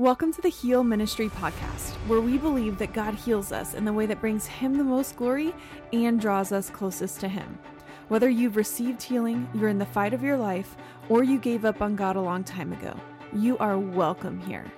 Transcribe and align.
Welcome 0.00 0.32
to 0.32 0.40
the 0.40 0.48
Heal 0.48 0.82
Ministry 0.82 1.28
podcast, 1.28 1.90
where 2.06 2.22
we 2.22 2.38
believe 2.38 2.78
that 2.78 2.94
God 2.94 3.12
heals 3.12 3.52
us 3.52 3.74
in 3.74 3.84
the 3.84 3.92
way 3.92 4.06
that 4.06 4.22
brings 4.22 4.46
Him 4.46 4.78
the 4.78 4.82
most 4.82 5.14
glory 5.14 5.54
and 5.92 6.18
draws 6.18 6.52
us 6.52 6.70
closest 6.70 7.20
to 7.20 7.28
Him. 7.28 7.58
Whether 8.08 8.30
you've 8.30 8.56
received 8.56 9.02
healing, 9.02 9.46
you're 9.52 9.68
in 9.68 9.76
the 9.76 9.84
fight 9.84 10.14
of 10.14 10.22
your 10.22 10.38
life, 10.38 10.74
or 11.10 11.22
you 11.22 11.38
gave 11.38 11.66
up 11.66 11.82
on 11.82 11.96
God 11.96 12.16
a 12.16 12.20
long 12.22 12.42
time 12.42 12.72
ago, 12.72 12.98
you 13.36 13.58
are 13.58 13.78
welcome 13.78 14.40
here. 14.40 14.72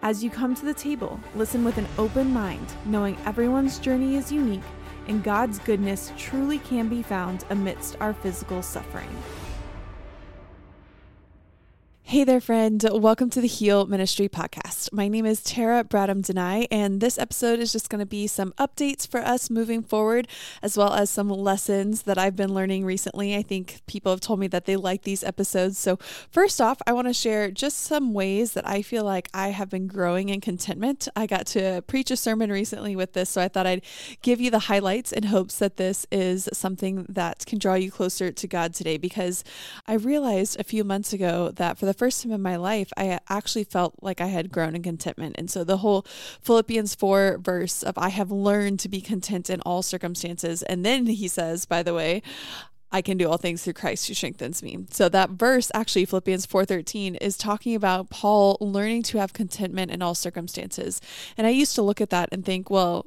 As 0.00 0.24
you 0.24 0.30
come 0.30 0.54
to 0.54 0.64
the 0.64 0.72
table, 0.72 1.20
listen 1.34 1.62
with 1.62 1.76
an 1.76 1.86
open 1.98 2.32
mind, 2.32 2.72
knowing 2.86 3.18
everyone's 3.26 3.78
journey 3.78 4.16
is 4.16 4.32
unique 4.32 4.62
and 5.08 5.22
God's 5.22 5.58
goodness 5.58 6.10
truly 6.16 6.58
can 6.60 6.88
be 6.88 7.02
found 7.02 7.44
amidst 7.50 7.98
our 8.00 8.14
physical 8.14 8.62
suffering. 8.62 9.14
Hey 12.14 12.22
there, 12.22 12.40
friend. 12.40 12.80
Welcome 12.92 13.28
to 13.30 13.40
the 13.40 13.48
Heal 13.48 13.86
Ministry 13.86 14.28
Podcast. 14.28 14.92
My 14.92 15.08
name 15.08 15.26
is 15.26 15.42
Tara 15.42 15.82
Bradham 15.82 16.22
Denai, 16.22 16.68
and 16.70 17.00
this 17.00 17.18
episode 17.18 17.58
is 17.58 17.72
just 17.72 17.90
going 17.90 17.98
to 17.98 18.06
be 18.06 18.28
some 18.28 18.52
updates 18.52 19.04
for 19.04 19.18
us 19.18 19.50
moving 19.50 19.82
forward, 19.82 20.28
as 20.62 20.76
well 20.76 20.92
as 20.92 21.10
some 21.10 21.28
lessons 21.28 22.02
that 22.02 22.16
I've 22.16 22.36
been 22.36 22.54
learning 22.54 22.84
recently. 22.84 23.34
I 23.34 23.42
think 23.42 23.80
people 23.88 24.12
have 24.12 24.20
told 24.20 24.38
me 24.38 24.46
that 24.46 24.64
they 24.64 24.76
like 24.76 25.02
these 25.02 25.24
episodes. 25.24 25.76
So, 25.76 25.96
first 26.30 26.60
off, 26.60 26.80
I 26.86 26.92
want 26.92 27.08
to 27.08 27.12
share 27.12 27.50
just 27.50 27.78
some 27.78 28.14
ways 28.14 28.52
that 28.52 28.64
I 28.64 28.82
feel 28.82 29.02
like 29.02 29.28
I 29.34 29.48
have 29.48 29.68
been 29.68 29.88
growing 29.88 30.28
in 30.28 30.40
contentment. 30.40 31.08
I 31.16 31.26
got 31.26 31.46
to 31.48 31.82
preach 31.88 32.12
a 32.12 32.16
sermon 32.16 32.52
recently 32.52 32.94
with 32.94 33.14
this, 33.14 33.28
so 33.28 33.42
I 33.42 33.48
thought 33.48 33.66
I'd 33.66 33.82
give 34.22 34.40
you 34.40 34.52
the 34.52 34.60
highlights 34.60 35.10
in 35.10 35.24
hopes 35.24 35.58
that 35.58 35.78
this 35.78 36.06
is 36.12 36.48
something 36.52 37.06
that 37.08 37.44
can 37.44 37.58
draw 37.58 37.74
you 37.74 37.90
closer 37.90 38.30
to 38.30 38.46
God 38.46 38.72
today, 38.72 38.98
because 38.98 39.42
I 39.88 39.94
realized 39.94 40.60
a 40.60 40.62
few 40.62 40.84
months 40.84 41.12
ago 41.12 41.50
that 41.56 41.76
for 41.76 41.86
the 41.86 41.92
first 41.92 42.03
time 42.10 42.32
in 42.32 42.42
my 42.42 42.56
life, 42.56 42.92
I 42.96 43.18
actually 43.28 43.64
felt 43.64 43.94
like 44.02 44.20
I 44.20 44.26
had 44.26 44.52
grown 44.52 44.74
in 44.74 44.82
contentment. 44.82 45.36
And 45.38 45.50
so 45.50 45.64
the 45.64 45.78
whole 45.78 46.06
Philippians 46.42 46.94
4 46.94 47.38
verse 47.38 47.82
of 47.82 47.96
I 47.96 48.10
have 48.10 48.30
learned 48.30 48.80
to 48.80 48.88
be 48.88 49.00
content 49.00 49.50
in 49.50 49.60
all 49.62 49.82
circumstances. 49.82 50.62
And 50.62 50.84
then 50.84 51.06
he 51.06 51.28
says, 51.28 51.64
by 51.64 51.82
the 51.82 51.94
way, 51.94 52.22
I 52.94 53.02
can 53.02 53.18
do 53.18 53.28
all 53.28 53.38
things 53.38 53.64
through 53.64 53.72
Christ 53.72 54.06
who 54.06 54.14
strengthens 54.14 54.62
me. 54.62 54.86
So 54.90 55.08
that 55.08 55.30
verse 55.30 55.68
actually 55.74 56.04
Philippians 56.04 56.46
4:13 56.46 57.16
is 57.20 57.36
talking 57.36 57.74
about 57.74 58.08
Paul 58.08 58.56
learning 58.60 59.02
to 59.04 59.18
have 59.18 59.32
contentment 59.32 59.90
in 59.90 60.00
all 60.00 60.14
circumstances. 60.14 61.00
And 61.36 61.44
I 61.44 61.50
used 61.50 61.74
to 61.74 61.82
look 61.82 62.00
at 62.00 62.10
that 62.10 62.28
and 62.30 62.44
think, 62.44 62.70
well, 62.70 63.06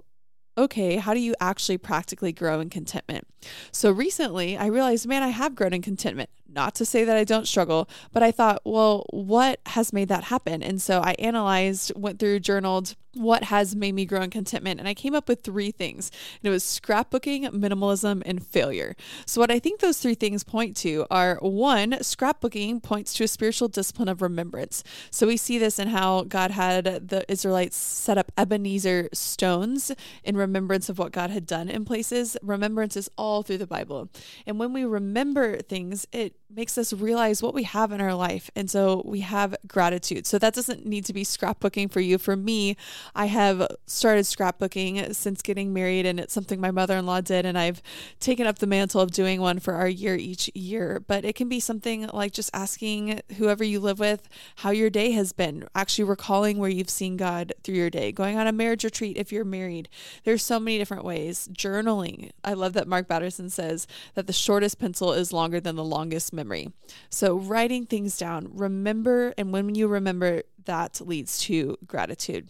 okay, 0.57 0.97
how 0.97 1.13
do 1.13 1.19
you 1.19 1.35
actually 1.39 1.77
practically 1.77 2.31
grow 2.31 2.59
in 2.59 2.69
contentment? 2.69 3.27
So 3.71 3.91
recently 3.91 4.57
I 4.57 4.67
realized, 4.67 5.07
man, 5.07 5.23
I 5.23 5.29
have 5.29 5.55
grown 5.55 5.73
in 5.73 5.81
contentment. 5.81 6.29
Not 6.49 6.73
to 6.75 6.85
say 6.85 7.03
that 7.03 7.15
I 7.15 7.23
don't 7.23 7.47
struggle, 7.47 7.87
but 8.11 8.23
I 8.23 8.31
thought, 8.31 8.61
well, 8.65 9.05
what 9.11 9.59
has 9.67 9.93
made 9.93 10.07
that 10.07 10.25
happen? 10.25 10.63
And 10.63 10.81
so 10.81 11.01
I 11.01 11.11
analyzed, 11.19 11.91
went 11.95 12.19
through, 12.19 12.39
journaled 12.39 12.95
what 13.17 13.45
has 13.45 13.75
made 13.75 13.95
me 13.95 14.05
grow 14.05 14.21
in 14.21 14.29
contentment. 14.29 14.79
And 14.79 14.87
I 14.87 14.93
came 14.93 15.15
up 15.15 15.27
with 15.27 15.41
three 15.41 15.71
things. 15.71 16.11
And 16.41 16.49
it 16.49 16.51
was 16.51 16.63
scrapbooking, 16.63 17.49
minimalism, 17.51 18.21
and 18.25 18.45
failure. 18.45 18.95
So, 19.25 19.41
what 19.41 19.51
I 19.51 19.59
think 19.59 19.79
those 19.79 19.99
three 19.99 20.15
things 20.15 20.43
point 20.43 20.75
to 20.77 21.05
are 21.09 21.37
one, 21.41 21.91
scrapbooking 21.91 22.81
points 22.83 23.13
to 23.15 23.23
a 23.23 23.27
spiritual 23.27 23.67
discipline 23.67 24.09
of 24.09 24.21
remembrance. 24.21 24.83
So, 25.11 25.27
we 25.27 25.37
see 25.37 25.57
this 25.57 25.79
in 25.79 25.89
how 25.89 26.23
God 26.23 26.51
had 26.51 27.09
the 27.09 27.25
Israelites 27.27 27.77
set 27.77 28.17
up 28.17 28.31
Ebenezer 28.37 29.09
stones 29.13 29.91
in 30.23 30.37
remembrance 30.37 30.89
of 30.89 30.99
what 30.99 31.11
God 31.11 31.29
had 31.29 31.45
done 31.45 31.69
in 31.69 31.85
places. 31.85 32.37
Remembrance 32.41 32.95
is 32.95 33.09
all 33.17 33.43
through 33.43 33.57
the 33.59 33.67
Bible. 33.67 34.09
And 34.45 34.59
when 34.59 34.73
we 34.73 34.85
remember 34.85 35.57
things, 35.61 36.05
it 36.11 36.35
makes 36.49 36.77
us 36.77 36.93
realize 36.93 37.43
what 37.43 37.53
we 37.53 37.63
have 37.63 37.91
in 37.91 38.01
our 38.01 38.13
life. 38.13 38.49
And 38.55 38.69
so 38.69 39.01
we 39.05 39.21
have 39.21 39.55
gratitude. 39.67 40.25
So 40.25 40.39
that 40.39 40.53
doesn't 40.53 40.85
need 40.85 41.05
to 41.05 41.13
be 41.13 41.23
scrapbooking 41.23 41.91
for 41.91 41.99
you. 41.99 42.17
For 42.17 42.35
me, 42.35 42.77
I 43.15 43.25
have 43.25 43.67
started 43.85 44.25
scrapbooking 44.25 45.13
since 45.15 45.41
getting 45.41 45.73
married, 45.73 46.05
and 46.05 46.19
it's 46.19 46.33
something 46.33 46.59
my 46.59 46.71
mother 46.71 46.97
in 46.97 47.05
law 47.05 47.21
did. 47.21 47.45
And 47.45 47.57
I've 47.57 47.81
taken 48.19 48.47
up 48.47 48.59
the 48.59 48.67
mantle 48.67 49.01
of 49.01 49.11
doing 49.11 49.41
one 49.41 49.59
for 49.59 49.73
our 49.73 49.87
year 49.87 50.15
each 50.15 50.49
year. 50.53 51.03
But 51.05 51.25
it 51.25 51.35
can 51.35 51.49
be 51.49 51.59
something 51.59 52.07
like 52.13 52.31
just 52.31 52.49
asking 52.53 53.21
whoever 53.37 53.63
you 53.63 53.79
live 53.79 53.99
with 53.99 54.27
how 54.57 54.71
your 54.71 54.89
day 54.89 55.11
has 55.11 55.33
been, 55.33 55.67
actually 55.75 56.05
recalling 56.05 56.57
where 56.57 56.69
you've 56.69 56.89
seen 56.89 57.17
God 57.17 57.53
through 57.63 57.75
your 57.75 57.89
day, 57.89 58.11
going 58.11 58.37
on 58.37 58.47
a 58.47 58.51
marriage 58.51 58.83
retreat 58.83 59.17
if 59.17 59.31
you're 59.31 59.45
married. 59.45 59.89
There's 60.23 60.43
so 60.43 60.59
many 60.59 60.77
different 60.77 61.03
ways. 61.03 61.47
Journaling. 61.51 62.31
I 62.43 62.53
love 62.53 62.73
that 62.73 62.87
Mark 62.87 63.07
Batterson 63.07 63.49
says 63.49 63.87
that 64.15 64.27
the 64.27 64.33
shortest 64.33 64.79
pencil 64.79 65.13
is 65.13 65.33
longer 65.33 65.59
than 65.59 65.75
the 65.75 65.83
longest 65.83 66.33
memory. 66.33 66.71
So, 67.09 67.35
writing 67.35 67.85
things 67.85 68.17
down, 68.17 68.49
remember, 68.53 69.33
and 69.37 69.51
when 69.51 69.75
you 69.75 69.87
remember, 69.87 70.43
that 70.65 71.01
leads 71.01 71.39
to 71.39 71.77
gratitude. 71.85 72.49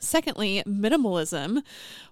Secondly, 0.00 0.62
minimalism. 0.66 1.62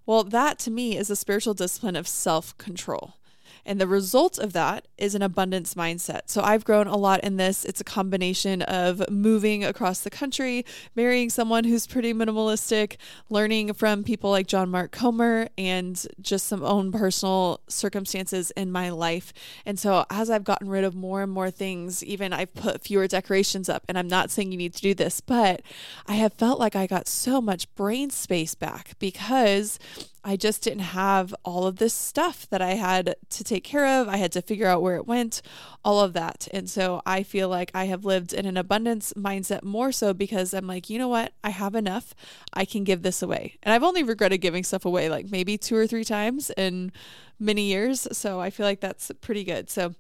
Well, 0.07 0.23
that 0.25 0.59
to 0.61 0.71
me 0.71 0.97
is 0.97 1.11
a 1.11 1.17
spiritual 1.17 1.55
discipline 1.55 1.97
of 1.97 2.07
self 2.07 2.57
control. 2.59 3.15
And 3.65 3.81
the 3.81 3.87
result 3.87 4.39
of 4.39 4.53
that 4.53 4.89
is 4.97 5.15
an 5.15 5.23
abundance 5.23 5.75
mindset. 5.75 6.23
So 6.27 6.43
I've 6.43 6.65
grown 6.65 6.87
a 6.87 6.97
lot 6.97 7.23
in 7.25 7.37
this. 7.37 7.65
It's 7.65 7.81
a 7.81 7.85
combination 7.85 8.63
of 8.63 9.09
moving 9.11 9.65
across 9.65 10.01
the 10.01 10.11
country, 10.11 10.65
marrying 10.95 11.31
someone 11.31 11.65
who's 11.65 11.87
pretty 11.87 12.13
minimalistic, 12.13 12.97
learning 13.31 13.73
from 13.75 14.05
people 14.05 14.31
like 14.31 14.47
John 14.47 14.71
Mark 14.71 14.91
Comer, 14.91 15.49
and 15.57 16.07
just 16.21 16.47
some 16.47 16.63
own 16.63 16.93
personal 16.93 17.61
circumstances 17.69 18.51
in 18.53 18.73
my 18.73 18.91
life. 18.91 19.33
And 19.65 19.79
so 19.79 20.05
as 20.11 20.31
I've 20.31 20.45
gotten 20.45 20.69
rid 20.69 20.85
of 20.85 20.95
more 20.95 21.23
and 21.23 21.33
more 21.33 21.51
things, 21.51 22.03
even 22.05 22.33
I've 22.33 22.55
put 22.55 22.83
fewer 22.83 23.07
decorations 23.07 23.69
up, 23.69 23.85
and 23.89 23.99
I'm 23.99 24.09
not 24.09 24.31
saying 24.31 24.53
you 24.53 24.59
need 24.59 24.75
to 24.75 24.83
do 24.83 24.95
this, 24.95 25.21
but 25.21 25.63
I 26.07 26.15
have 26.15 26.35
felt 26.35 26.59
like 26.59 26.75
I 26.75 26.87
got 26.87 27.09
so 27.09 27.41
much 27.41 27.73
brain 27.75 28.11
space 28.11 28.55
back 28.55 28.99
because 28.99 29.79
I 30.25 30.37
just 30.37 30.63
didn't 30.63 30.81
have 30.81 31.35
all 31.45 31.67
of 31.67 31.77
this 31.77 31.95
stuff 31.95 32.47
that 32.51 32.61
I 32.61 32.75
had 32.75 33.17
to 33.31 33.45
take 33.49 33.65
care 33.65 33.87
of. 33.87 34.09
I 34.09 34.17
had 34.17 34.33
to 34.33 34.43
figure 34.43 34.67
out 34.67 34.83
where 34.83 34.97
it 34.97 35.07
went, 35.07 35.43
all 35.85 36.01
of 36.01 36.13
that. 36.13 36.49
And 36.53 36.69
so 36.69 37.03
I 37.07 37.23
feel 37.23 37.49
like 37.49 37.71
I 37.75 37.87
have 37.87 38.05
lived 38.05 38.33
in 38.33 38.47
an 38.47 38.57
abundance 38.57 39.13
mindset 39.17 39.63
more 39.63 39.93
so 39.93 40.13
because 40.13 40.55
I'm 40.55 40.67
like, 40.67 40.91
you 40.91 40.99
know 40.99 41.09
what? 41.09 41.33
I 41.43 41.51
have 41.51 41.75
enough. 41.75 42.15
I 42.53 42.65
can 42.65 42.85
give 42.85 43.03
this 43.03 43.23
away. 43.23 43.59
And 43.63 43.73
I've 43.73 43.83
only 43.83 44.03
regretted 44.03 44.41
giving 44.41 44.65
stuff 44.65 44.85
away 44.85 45.09
like 45.09 45.31
maybe 45.31 45.59
two 45.59 45.77
or 45.77 45.87
three 45.87 46.05
times 46.05 46.51
in 46.57 46.93
many 47.39 47.63
years. 47.63 48.07
So 48.13 48.41
I 48.41 48.51
feel 48.51 48.67
like 48.67 48.81
that's 48.81 49.11
pretty 49.21 49.45
good. 49.45 49.71
So 49.71 49.95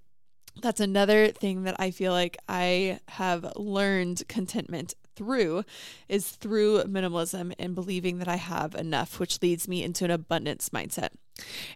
that's 0.60 0.81
another 0.81 1.28
thing 1.28 1.64
that 1.64 1.76
I 1.78 1.91
feel 1.91 2.12
like 2.12 2.37
I 2.48 3.00
have 3.08 3.53
learned 3.56 4.25
contentment 4.28 4.94
through 5.14 5.64
is 6.08 6.28
through 6.28 6.84
minimalism 6.84 7.53
and 7.58 7.75
believing 7.75 8.19
that 8.19 8.28
I 8.28 8.37
have 8.37 8.75
enough, 8.75 9.19
which 9.19 9.42
leads 9.42 9.69
me 9.69 9.82
into 9.82 10.04
an 10.04 10.10
abundance 10.10 10.70
mindset. 10.70 11.10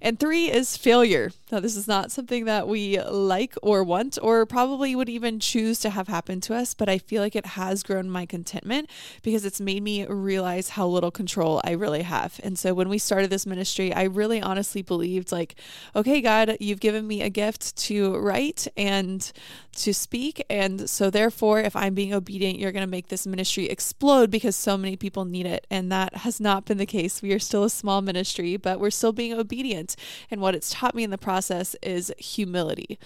And 0.00 0.18
three 0.18 0.50
is 0.50 0.76
failure. 0.76 1.30
Now, 1.50 1.60
this 1.60 1.76
is 1.76 1.86
not 1.86 2.10
something 2.10 2.46
that 2.46 2.66
we 2.66 3.00
like 3.00 3.54
or 3.62 3.84
want, 3.84 4.18
or 4.20 4.44
probably 4.46 4.96
would 4.96 5.08
even 5.08 5.38
choose 5.38 5.78
to 5.80 5.90
have 5.90 6.08
happen 6.08 6.40
to 6.42 6.54
us, 6.54 6.74
but 6.74 6.88
I 6.88 6.98
feel 6.98 7.22
like 7.22 7.36
it 7.36 7.46
has 7.46 7.82
grown 7.82 8.10
my 8.10 8.26
contentment 8.26 8.90
because 9.22 9.44
it's 9.44 9.60
made 9.60 9.82
me 9.82 10.06
realize 10.06 10.70
how 10.70 10.86
little 10.86 11.10
control 11.10 11.60
I 11.64 11.72
really 11.72 12.02
have. 12.02 12.40
And 12.42 12.58
so 12.58 12.74
when 12.74 12.88
we 12.88 12.98
started 12.98 13.30
this 13.30 13.46
ministry, 13.46 13.92
I 13.92 14.04
really 14.04 14.40
honestly 14.40 14.82
believed, 14.82 15.30
like, 15.30 15.54
okay, 15.94 16.20
God, 16.20 16.56
you've 16.58 16.80
given 16.80 17.06
me 17.06 17.22
a 17.22 17.30
gift 17.30 17.76
to 17.76 18.16
write 18.16 18.66
and 18.76 19.30
to 19.76 19.94
speak. 19.94 20.44
And 20.50 20.88
so, 20.88 21.10
therefore, 21.10 21.60
if 21.60 21.76
I'm 21.76 21.94
being 21.94 22.12
obedient, 22.12 22.58
you're 22.58 22.72
going 22.72 22.84
to 22.84 22.90
make 22.90 23.08
this 23.08 23.26
ministry 23.26 23.66
explode 23.66 24.30
because 24.30 24.56
so 24.56 24.76
many 24.76 24.96
people 24.96 25.24
need 25.24 25.46
it. 25.46 25.66
And 25.70 25.92
that 25.92 26.16
has 26.16 26.40
not 26.40 26.64
been 26.64 26.78
the 26.78 26.86
case. 26.86 27.22
We 27.22 27.32
are 27.32 27.38
still 27.38 27.64
a 27.64 27.70
small 27.70 28.02
ministry, 28.02 28.56
but 28.56 28.80
we're 28.80 28.90
still 28.90 29.12
being 29.12 29.32
obedient 29.32 29.51
obedient. 29.52 29.96
And 30.30 30.40
what 30.40 30.54
it's 30.54 30.70
taught 30.70 30.94
me 30.94 31.04
in 31.04 31.10
the 31.10 31.18
process 31.18 31.76
is 31.82 32.12
humility. 32.18 32.98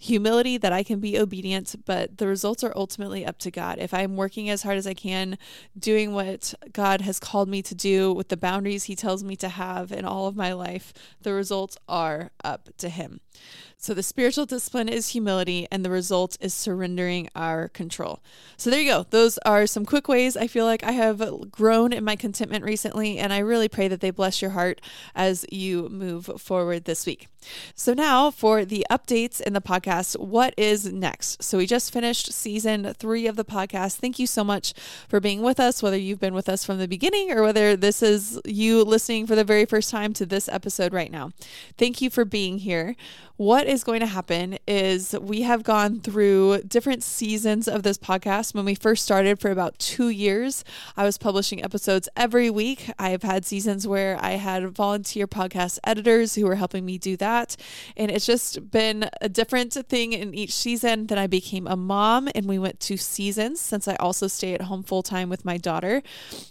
Humility 0.00 0.58
that 0.58 0.72
I 0.72 0.82
can 0.82 1.00
be 1.00 1.18
obedient, 1.18 1.74
but 1.86 2.18
the 2.18 2.26
results 2.26 2.62
are 2.62 2.72
ultimately 2.76 3.24
up 3.24 3.38
to 3.38 3.50
God. 3.50 3.78
If 3.78 3.94
I'm 3.94 4.16
working 4.16 4.50
as 4.50 4.62
hard 4.62 4.76
as 4.76 4.86
I 4.86 4.94
can, 4.94 5.38
doing 5.78 6.12
what 6.12 6.52
God 6.72 7.00
has 7.00 7.18
called 7.18 7.48
me 7.48 7.62
to 7.62 7.74
do 7.74 8.12
with 8.12 8.28
the 8.28 8.36
boundaries 8.36 8.84
He 8.84 8.94
tells 8.94 9.24
me 9.24 9.34
to 9.36 9.48
have 9.48 9.92
in 9.92 10.04
all 10.04 10.26
of 10.26 10.36
my 10.36 10.52
life, 10.52 10.92
the 11.22 11.32
results 11.32 11.78
are 11.88 12.30
up 12.44 12.68
to 12.78 12.90
Him. 12.90 13.20
So 13.76 13.92
the 13.92 14.02
spiritual 14.02 14.46
discipline 14.46 14.88
is 14.88 15.08
humility, 15.08 15.66
and 15.70 15.84
the 15.84 15.90
result 15.90 16.38
is 16.40 16.54
surrendering 16.54 17.28
our 17.34 17.68
control. 17.68 18.22
So 18.56 18.70
there 18.70 18.80
you 18.80 18.90
go. 18.90 19.06
Those 19.10 19.36
are 19.44 19.66
some 19.66 19.84
quick 19.84 20.08
ways 20.08 20.38
I 20.38 20.46
feel 20.46 20.64
like 20.64 20.82
I 20.82 20.92
have 20.92 21.50
grown 21.50 21.92
in 21.92 22.02
my 22.02 22.16
contentment 22.16 22.64
recently, 22.64 23.18
and 23.18 23.30
I 23.30 23.40
really 23.40 23.68
pray 23.68 23.88
that 23.88 24.00
they 24.00 24.10
bless 24.10 24.40
your 24.40 24.52
heart 24.52 24.80
as 25.14 25.44
you 25.50 25.90
move 25.94 26.30
forward 26.38 26.84
this 26.84 27.06
week. 27.06 27.28
So, 27.74 27.94
now 27.94 28.30
for 28.30 28.64
the 28.64 28.86
updates 28.90 29.40
in 29.40 29.52
the 29.52 29.60
podcast, 29.60 30.18
what 30.18 30.54
is 30.56 30.92
next? 30.92 31.42
So, 31.42 31.58
we 31.58 31.66
just 31.66 31.92
finished 31.92 32.32
season 32.32 32.92
three 32.94 33.26
of 33.26 33.36
the 33.36 33.44
podcast. 33.44 33.96
Thank 33.96 34.18
you 34.18 34.26
so 34.26 34.44
much 34.44 34.74
for 35.08 35.20
being 35.20 35.42
with 35.42 35.60
us, 35.60 35.82
whether 35.82 35.96
you've 35.96 36.20
been 36.20 36.34
with 36.34 36.48
us 36.48 36.64
from 36.64 36.78
the 36.78 36.88
beginning 36.88 37.32
or 37.32 37.42
whether 37.42 37.76
this 37.76 38.02
is 38.02 38.40
you 38.44 38.82
listening 38.82 39.26
for 39.26 39.34
the 39.34 39.44
very 39.44 39.64
first 39.64 39.90
time 39.90 40.12
to 40.14 40.26
this 40.26 40.48
episode 40.48 40.92
right 40.92 41.10
now. 41.10 41.32
Thank 41.76 42.00
you 42.00 42.10
for 42.10 42.24
being 42.24 42.58
here 42.58 42.96
what 43.36 43.66
is 43.66 43.82
going 43.82 43.98
to 43.98 44.06
happen 44.06 44.56
is 44.66 45.12
we 45.20 45.42
have 45.42 45.64
gone 45.64 45.98
through 46.00 46.62
different 46.68 47.02
seasons 47.02 47.66
of 47.66 47.82
this 47.82 47.98
podcast. 47.98 48.54
When 48.54 48.64
we 48.64 48.76
first 48.76 49.02
started 49.02 49.40
for 49.40 49.50
about 49.50 49.76
two 49.80 50.08
years, 50.08 50.62
I 50.96 51.02
was 51.02 51.18
publishing 51.18 51.62
episodes 51.64 52.08
every 52.16 52.48
week. 52.48 52.92
I 52.96 53.10
have 53.10 53.24
had 53.24 53.44
seasons 53.44 53.88
where 53.88 54.16
I 54.20 54.32
had 54.32 54.68
volunteer 54.70 55.26
podcast 55.26 55.80
editors 55.82 56.36
who 56.36 56.46
were 56.46 56.54
helping 56.54 56.84
me 56.84 56.96
do 56.96 57.16
that. 57.16 57.33
And 57.96 58.10
it's 58.10 58.26
just 58.26 58.70
been 58.70 59.08
a 59.20 59.28
different 59.28 59.72
thing 59.72 60.12
in 60.12 60.34
each 60.34 60.52
season. 60.52 61.06
Then 61.06 61.18
I 61.18 61.26
became 61.26 61.66
a 61.66 61.76
mom 61.76 62.28
and 62.34 62.46
we 62.46 62.58
went 62.58 62.80
to 62.80 62.96
seasons 62.96 63.60
since 63.60 63.88
I 63.88 63.96
also 63.96 64.26
stay 64.26 64.54
at 64.54 64.62
home 64.62 64.82
full 64.82 65.02
time 65.02 65.28
with 65.28 65.44
my 65.44 65.56
daughter. 65.56 66.02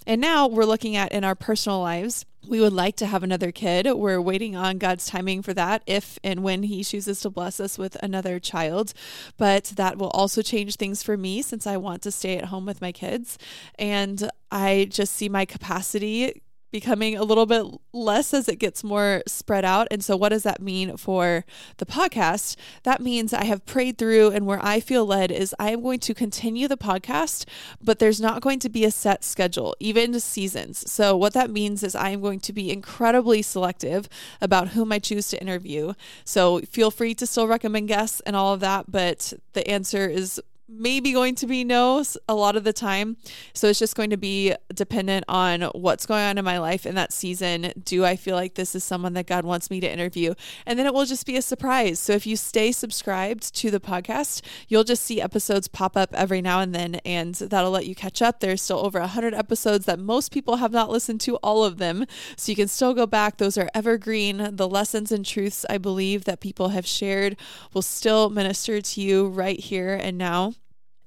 And 0.06 0.20
now 0.22 0.48
we're 0.48 0.66
looking 0.66 0.96
at 0.96 1.12
in 1.12 1.24
our 1.24 1.36
personal 1.36 1.80
lives 1.80 2.26
we 2.48 2.60
would 2.60 2.74
like 2.74 2.96
to 2.98 3.06
have 3.06 3.24
another 3.24 3.52
kid. 3.52 3.88
We're 3.92 4.22
waiting 4.22 4.56
on 4.56 4.78
God's 4.78 5.06
timing 5.06 5.42
for 5.42 5.54
that 5.54 5.82
if 5.86 6.20
and 6.24 6.44
when 6.44 6.64
He 6.64 6.84
chooses 6.84 7.22
to 7.22 7.30
bless 7.30 7.60
us 7.60 7.78
with 7.78 7.96
another 8.04 8.40
child. 8.40 8.94
But 9.38 9.66
that 9.76 9.98
will 9.98 10.10
also 10.10 10.42
change 10.42 10.76
things 10.76 11.04
for 11.04 11.16
me 11.16 11.42
since 11.42 11.66
I 11.66 11.78
want 11.78 12.02
to 12.04 12.12
stay 12.12 12.38
at 12.38 12.46
home 12.46 12.66
with 12.66 12.82
my 12.82 12.92
kids. 12.92 13.38
And 13.80 14.30
I 14.52 14.88
just 14.90 15.14
see 15.14 15.30
my 15.30 15.46
capacity 15.46 16.43
becoming 16.74 17.16
a 17.16 17.24
little 17.24 17.46
bit 17.46 17.66
less 17.94 18.34
as 18.34 18.50
it 18.50 18.58
gets 18.58 18.84
more 18.84 19.22
spread 19.28 19.64
out. 19.64 19.88
And 19.92 20.04
so, 20.04 20.18
what 20.18 20.30
does 20.30 20.44
that 20.44 20.62
mean 20.62 20.98
for 20.98 21.46
the 21.78 21.86
podcast? 21.86 22.58
That 22.82 23.00
means 23.00 23.32
I 23.32 23.46
have 23.46 23.66
prayed 23.66 23.98
through, 23.98 24.32
and 24.32 24.46
where 24.46 24.60
I 24.62 24.82
feel 24.82 25.06
led 25.06 25.32
is 25.32 25.56
I 25.60 25.72
am 25.72 25.84
going 25.84 26.00
to 26.00 26.14
continue 26.14 26.68
the 26.68 26.76
podcast, 26.76 27.46
but 27.82 28.00
there's 28.00 28.20
not 28.20 28.42
going 28.42 28.60
to 28.60 28.70
be 28.70 28.84
a 28.84 28.92
set 28.92 29.24
schedule, 29.24 29.76
even 29.80 30.20
seasons. 30.20 30.92
So, 30.92 31.16
what 31.16 31.34
that 31.34 31.52
means 31.52 31.84
is 31.84 31.96
I 31.96 32.10
am 32.10 32.22
going 32.22 32.40
to 32.42 32.52
be 32.52 32.72
incredibly 32.72 33.44
selective 33.44 34.10
about 34.42 34.70
whom 34.70 34.92
I 34.92 35.00
choose 35.00 35.30
to 35.30 35.40
interview. 35.40 35.94
So, 36.26 36.60
feel 36.62 36.90
free 36.90 37.14
to 37.16 37.28
still 37.28 37.48
recommend 37.48 37.88
guests 37.88 38.20
and 38.26 38.36
all 38.36 38.54
of 38.54 38.60
that, 38.62 38.92
but 38.92 39.34
the 39.54 39.66
answer 39.70 40.08
is 40.08 40.42
maybe 40.68 41.12
going 41.12 41.36
to 41.36 41.46
be 41.46 41.64
no 41.64 42.04
a 42.28 42.36
lot 42.36 42.56
of 42.56 42.64
the 42.64 42.74
time. 42.74 43.18
So 43.54 43.68
it's 43.68 43.80
just 43.80 43.96
going 43.96 44.10
to 44.10 44.18
be 44.18 44.54
dependent 44.74 45.26
on 45.28 45.64
what's 45.74 46.06
going 46.06 46.24
on 46.24 46.38
in 46.38 46.46
my 46.46 46.58
life 46.60 46.86
in 46.86 46.96
that 46.96 47.14
season. 47.14 47.74
Do 47.84 48.06
I 48.06 48.16
feel 48.16 48.36
like 48.36 48.56
this 48.56 48.74
is 48.76 48.84
someone 48.84 49.14
that 49.14 49.28
God 49.28 49.46
wants 49.46 49.70
me 49.70 49.80
to 49.82 49.92
interview? 49.92 50.34
And 50.66 50.80
then 50.80 50.86
it 50.86 50.94
will 50.94 51.06
just 51.06 51.26
be 51.26 51.38
a 51.38 51.42
surprise. 51.42 52.00
So 52.00 52.14
if 52.14 52.26
you 52.26 52.36
stay 52.36 52.72
subscribed 52.72 53.54
to 53.56 53.70
the 53.70 53.80
podcast, 53.80 54.42
you'll 54.68 54.84
just 54.84 55.04
see 55.04 55.22
episodes 55.22 55.68
pop 55.68 55.98
up 55.98 56.14
every 56.14 56.42
now 56.42 56.60
and 56.60 56.74
then, 56.74 56.96
and 57.06 57.36
that'll 57.36 57.72
let 57.72 57.86
you 57.86 57.96
catch 57.96 58.22
up. 58.22 58.40
There's 58.40 58.62
still 58.62 58.86
over 58.86 59.00
100 59.00 59.34
episodes 59.34 59.86
that 59.86 60.00
most 60.00 60.32
people 60.32 60.58
have 60.58 60.72
not 60.72 60.90
listened 60.90 61.22
to 61.22 61.36
all 61.38 61.64
of 61.64 61.78
them. 61.78 62.06
So 62.38 62.52
you 62.52 62.56
can 62.56 62.68
still 62.68 62.94
go 62.94 63.06
back. 63.06 63.38
Those 63.38 63.58
are 63.58 63.70
evergreen. 63.74 64.56
The 64.56 64.68
lessons 64.68 65.12
and 65.12 65.26
truths 65.26 65.66
I 65.70 65.78
believe 65.78 66.26
that 66.26 66.40
people 66.40 66.70
have 66.70 66.88
shared 66.88 67.38
will 67.74 67.82
still 67.82 68.30
minister 68.30 68.82
to 68.82 69.02
you 69.02 69.28
right 69.28 69.60
here 69.60 69.94
and 69.94 70.18
now. 70.18 70.53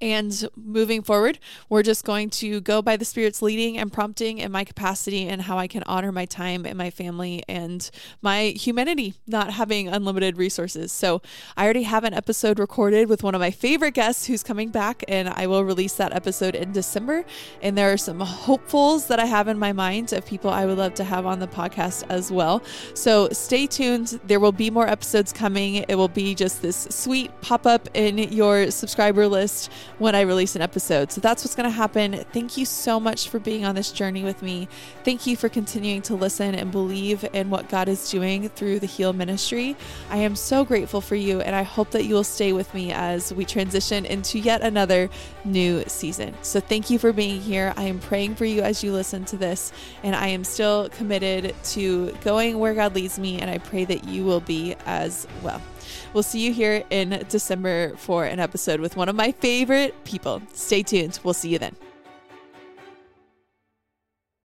And 0.01 0.47
moving 0.55 1.03
forward, 1.03 1.39
we're 1.71 1.83
just 1.83 2.05
going 2.05 2.29
to 2.31 2.61
go 2.61 2.83
by 2.83 2.99
the 2.99 3.05
Spirit's 3.07 3.41
leading 3.41 3.79
and 3.79 3.91
prompting 3.91 4.39
in 4.39 4.53
my 4.53 4.63
capacity 4.63 5.27
and 5.27 5.41
how 5.43 5.57
I 5.57 5.67
can 5.67 5.83
honor 5.85 6.13
my 6.13 6.27
time 6.27 6.67
and 6.67 6.77
my 6.77 6.91
family 6.91 7.43
and 7.49 7.91
my 8.21 8.49
humanity, 8.49 9.15
not 9.27 9.53
having 9.55 9.89
unlimited 9.89 10.37
resources. 10.37 10.93
So, 10.93 11.23
I 11.57 11.65
already 11.65 11.85
have 11.85 12.05
an 12.05 12.13
episode 12.13 12.59
recorded 12.59 13.09
with 13.09 13.23
one 13.23 13.35
of 13.35 13.41
my 13.41 13.51
favorite 13.51 13.95
guests 13.95 14.27
who's 14.27 14.43
coming 14.43 14.69
back, 14.69 15.03
and 15.09 15.31
I 15.31 15.47
will 15.47 15.65
release 15.65 15.95
that 15.95 16.13
episode 16.13 16.55
in 16.55 16.73
December. 16.73 17.25
And 17.63 17.79
there 17.79 17.91
are 17.91 17.97
some 17.97 18.21
hopefuls 18.21 19.07
that 19.07 19.19
I 19.19 19.25
have 19.25 19.49
in 19.49 19.59
my 19.59 19.73
mind 19.73 20.13
of 20.13 20.27
people 20.27 20.51
I 20.51 20.67
would 20.67 20.77
love 20.77 20.93
to 20.95 21.05
have 21.05 21.25
on 21.25 21.39
the 21.39 21.49
podcast 21.49 22.05
as 22.11 22.31
well. 22.31 22.63
So, 22.93 23.31
stay 23.31 23.67
tuned. 23.67 24.21
There 24.27 24.41
will 24.41 24.53
be 24.53 24.69
more 24.69 24.87
episodes 24.87 25.33
coming. 25.33 25.77
It 25.89 25.95
will 25.95 26.09
be 26.09 26.35
just 26.35 26.61
this 26.61 26.87
sweet 26.91 27.31
pop 27.41 27.65
up 27.65 27.89
in 27.95 28.19
your 28.19 28.71
subscriber 28.71 29.27
list 29.27 29.71
when 29.99 30.15
I 30.15 30.23
release 30.23 30.57
an 30.57 30.63
episode. 30.63 31.13
So 31.13 31.21
that's 31.21 31.45
what's 31.45 31.55
going 31.55 31.69
to 31.69 31.75
happen. 31.75 32.25
Thank 32.33 32.57
you 32.57 32.65
so 32.65 33.01
much 33.01 33.29
for 33.29 33.39
being 33.39 33.65
on 33.65 33.75
this 33.75 33.93
journey 33.93 34.25
with 34.25 34.43
me. 34.43 34.69
Thank 35.05 35.27
you 35.27 35.37
for 35.37 35.49
continuing 35.49 36.03
to 36.03 36.15
listen 36.15 36.55
and 36.55 36.71
believe 36.71 37.25
in 37.33 37.51
what 37.51 37.69
God 37.69 37.89
is 37.89 38.11
doing 38.11 38.49
through 38.49 38.81
the 38.81 38.87
Heal 38.87 39.13
Ministry. 39.13 39.77
I 40.11 40.19
am 40.19 40.37
so 40.37 40.65
grateful 40.65 41.01
for 41.01 41.15
you, 41.15 41.41
and 41.41 41.55
I 41.55 41.63
hope 41.63 41.91
that 41.91 42.05
you 42.05 42.15
will 42.15 42.25
stay 42.25 42.53
with 42.53 42.73
me 42.75 42.93
as 42.93 43.33
we 43.33 43.45
transition 43.45 44.05
into 44.05 44.39
yet 44.39 44.63
another 44.63 45.09
new 45.45 45.85
season. 45.87 46.35
So 46.43 46.61
thank 46.61 46.91
you 46.91 46.99
for 46.99 47.13
being 47.13 47.41
here. 47.41 47.73
I 47.77 47.85
am 47.85 47.99
praying 47.99 48.35
for 48.35 48.45
you 48.45 48.63
as 48.63 48.83
you 48.83 48.93
listen 48.93 49.25
to 49.27 49.37
this, 49.37 49.73
and 50.03 50.15
I 50.15 50.29
am 50.29 50.45
still 50.45 50.89
committed 50.91 51.55
to 51.65 52.13
going 52.23 52.59
where 52.59 52.75
God 52.75 52.95
leads 52.95 53.19
me, 53.19 53.41
and 53.41 53.51
I 53.51 53.59
pray 53.59 53.85
that 53.85 54.05
you 54.05 54.25
will 54.25 54.41
be 54.41 54.77
as 54.87 55.27
well. 55.43 55.61
We'll 56.13 56.23
see 56.23 56.41
you 56.41 56.53
here 56.53 56.85
in 56.91 57.25
December 57.29 57.97
for 57.97 58.25
an 58.25 58.41
episode 58.41 58.81
with 58.81 58.97
one 58.97 59.09
of 59.09 59.17
my 59.17 59.33
favorite 59.33 59.95
people. 60.05 60.43
Stay 60.53 60.83
tuned. 60.83 61.19
We'll 61.23 61.35
see 61.35 61.51
you 61.51 61.59
then. 61.59 61.77